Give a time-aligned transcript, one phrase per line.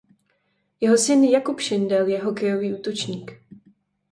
[0.81, 3.31] Jeho syn Jakub Šindel je hokejový útočník.